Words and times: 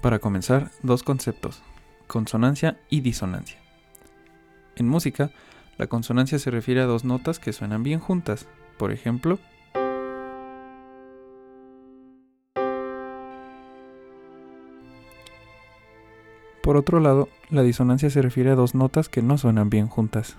Para 0.00 0.18
comenzar, 0.18 0.70
dos 0.82 1.02
conceptos, 1.02 1.62
consonancia 2.06 2.78
y 2.88 3.02
disonancia. 3.02 3.58
En 4.76 4.88
música, 4.88 5.30
la 5.76 5.88
consonancia 5.88 6.38
se 6.38 6.50
refiere 6.50 6.80
a 6.80 6.86
dos 6.86 7.04
notas 7.04 7.38
que 7.38 7.52
suenan 7.52 7.82
bien 7.82 8.00
juntas, 8.00 8.46
por 8.78 8.92
ejemplo, 8.92 9.38
Por 16.62 16.76
otro 16.76 17.00
lado, 17.00 17.28
la 17.48 17.62
disonancia 17.62 18.10
se 18.10 18.22
refiere 18.22 18.50
a 18.50 18.54
dos 18.54 18.76
notas 18.76 19.08
que 19.08 19.22
no 19.22 19.38
suenan 19.38 19.70
bien 19.70 19.88
juntas. 19.88 20.36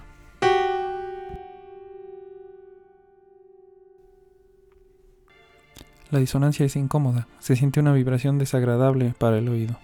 La 6.11 6.19
disonancia 6.19 6.65
es 6.65 6.75
incómoda, 6.75 7.29
se 7.39 7.55
siente 7.55 7.79
una 7.79 7.93
vibración 7.93 8.37
desagradable 8.37 9.13
para 9.17 9.37
el 9.37 9.47
oído. 9.47 9.77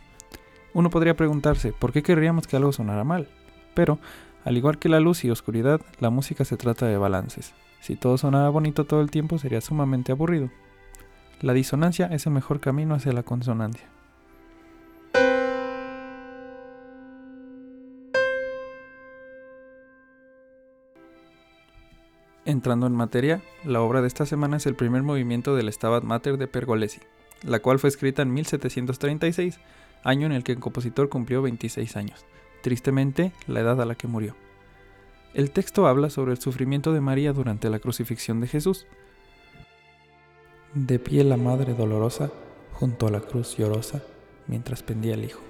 Uno 0.73 0.89
podría 0.89 1.15
preguntarse, 1.15 1.71
¿por 1.71 1.93
qué 1.93 2.03
querríamos 2.03 2.47
que 2.47 2.57
algo 2.57 2.73
sonara 2.73 3.05
mal? 3.05 3.29
Pero, 3.73 3.97
al 4.43 4.57
igual 4.57 4.77
que 4.77 4.89
la 4.89 4.99
luz 4.99 5.23
y 5.23 5.31
oscuridad, 5.31 5.79
la 5.99 6.09
música 6.09 6.43
se 6.43 6.57
trata 6.57 6.85
de 6.85 6.97
balances. 6.97 7.53
Si 7.79 7.95
todo 7.95 8.17
sonara 8.17 8.49
bonito 8.49 8.85
todo 8.85 8.99
el 8.99 9.09
tiempo 9.09 9.37
sería 9.37 9.61
sumamente 9.61 10.11
aburrido. 10.11 10.49
La 11.39 11.53
disonancia 11.53 12.07
es 12.07 12.25
el 12.25 12.33
mejor 12.33 12.59
camino 12.59 12.95
hacia 12.95 13.13
la 13.13 13.23
consonancia. 13.23 13.87
Entrando 22.47 22.87
en 22.87 22.95
materia, 22.95 23.41
la 23.65 23.81
obra 23.81 23.99
de 23.99 24.07
esta 24.07 24.25
semana 24.25 24.55
es 24.55 24.65
el 24.67 24.75
primer 24.75 25.03
movimiento 25.03 25.53
del 25.53 25.69
Stabat 25.69 26.05
Mater 26.05 26.37
de 26.37 26.47
Pergolesi, 26.47 27.01
la 27.43 27.59
cual 27.59 27.77
fue 27.77 27.89
escrita 27.89 28.21
en 28.21 28.33
1736, 28.33 29.59
año 30.05 30.27
en 30.27 30.31
el 30.31 30.45
que 30.45 30.53
el 30.53 30.61
compositor 30.61 31.09
cumplió 31.09 31.41
26 31.41 31.97
años, 31.97 32.25
tristemente 32.63 33.33
la 33.47 33.59
edad 33.59 33.81
a 33.81 33.85
la 33.85 33.95
que 33.95 34.07
murió. 34.07 34.33
El 35.33 35.51
texto 35.51 35.87
habla 35.87 36.09
sobre 36.09 36.31
el 36.31 36.37
sufrimiento 36.37 36.93
de 36.93 37.01
María 37.01 37.33
durante 37.33 37.69
la 37.69 37.79
crucifixión 37.79 38.39
de 38.39 38.47
Jesús. 38.47 38.87
De 40.73 40.99
pie 40.99 41.25
la 41.25 41.35
madre 41.35 41.73
dolorosa, 41.73 42.31
junto 42.71 43.07
a 43.07 43.11
la 43.11 43.19
cruz 43.19 43.57
llorosa, 43.57 44.03
mientras 44.47 44.83
pendía 44.83 45.15
el 45.15 45.25
hijo. 45.25 45.41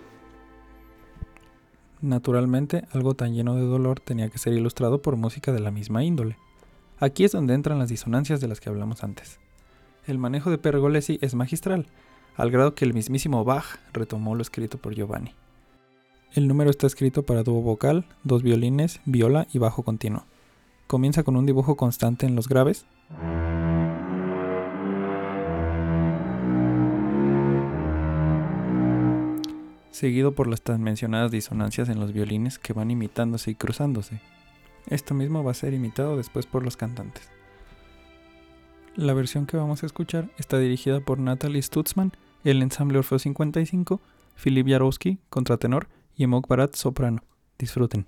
Naturalmente, 2.02 2.85
algo 2.91 3.13
tan 3.13 3.35
lleno 3.35 3.53
de 3.53 3.67
dolor 3.67 4.00
tenía 4.00 4.29
que 4.29 4.39
ser 4.39 4.53
ilustrado 4.53 5.03
por 5.03 5.16
música 5.16 5.52
de 5.52 5.59
la 5.59 5.69
misma 5.69 6.03
índole. 6.03 6.38
Aquí 7.00 7.23
es 7.23 7.31
donde 7.31 7.53
entran 7.53 7.78
las 7.78 7.90
disonancias 7.90 8.42
de 8.42 8.48
las 8.48 8.59
que 8.59 8.70
hablamos 8.70 9.03
antes. 9.03 9.40
El 10.08 10.17
manejo 10.17 10.50
de 10.50 10.58
Pergolesi 10.58 11.20
es 11.22 11.36
magistral, 11.36 11.86
al 12.36 12.50
grado 12.50 12.73
que 12.73 12.86
el 12.86 12.95
mismísimo 12.95 13.44
Bach 13.44 13.78
retomó 13.94 14.34
lo 14.34 14.42
escrito 14.42 14.80
por 14.80 14.95
Giovanni. 14.95 15.36
El 16.34 16.48
número 16.48 16.72
está 16.72 16.88
escrito 16.88 17.23
para 17.23 17.44
dúo 17.44 17.62
vocal, 17.62 18.06
dos 18.23 18.42
violines, 18.42 19.00
viola 19.06 19.48
y 19.53 19.59
bajo 19.59 19.84
continuo. 19.84 20.25
Comienza 20.88 21.23
con 21.23 21.36
un 21.36 21.45
dibujo 21.45 21.75
constante 21.75 22.25
en 22.25 22.36
los 22.36 22.48
graves, 22.48 22.86
seguido 29.92 30.31
por 30.34 30.48
las 30.48 30.62
tan 30.64 30.81
mencionadas 30.81 31.30
disonancias 31.30 31.90
en 31.90 32.00
los 32.00 32.12
violines 32.12 32.58
que 32.58 32.73
van 32.73 32.90
imitándose 32.90 33.52
y 33.52 33.56
cruzándose. 33.56 34.20
Esto 34.89 35.13
mismo 35.13 35.43
va 35.43 35.52
a 35.52 35.55
ser 35.55 35.73
imitado 35.73 36.17
después 36.17 36.45
por 36.45 36.63
los 36.63 36.77
cantantes. 36.77 37.30
La 38.95 39.13
versión 39.13 39.45
que 39.45 39.57
vamos 39.57 39.83
a 39.83 39.85
escuchar 39.85 40.29
está 40.38 40.57
dirigida 40.57 41.02
por 41.02 41.19
Natalie 41.19 41.61
Stutzman, 41.61 42.13
el 42.44 42.61
ensamble 42.61 42.97
Orfeo 42.97 43.19
55, 43.19 44.02
Filip 44.35 44.67
Jarowski, 44.67 45.19
contratenor, 45.29 45.88
y 46.16 46.23
Emok 46.23 46.47
Barat, 46.47 46.75
soprano. 46.75 47.21
Disfruten. 47.59 48.05